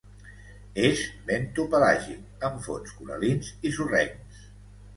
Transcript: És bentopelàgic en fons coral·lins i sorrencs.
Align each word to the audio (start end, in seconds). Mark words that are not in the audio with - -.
És 0.87 1.01
bentopelàgic 1.27 2.47
en 2.51 2.59
fons 2.69 2.97
coral·lins 3.03 3.53
i 3.71 3.77
sorrencs. 3.79 4.45